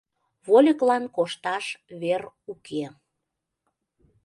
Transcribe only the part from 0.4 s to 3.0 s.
Вольыклан кошташ вер уке.